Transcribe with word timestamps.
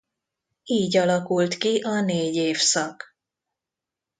Így 0.63 0.97
alakult 0.97 1.57
ki 1.57 1.79
a 1.81 2.01
négy 2.01 2.35
évszak. 2.35 3.15